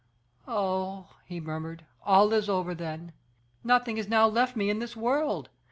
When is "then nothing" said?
2.73-3.99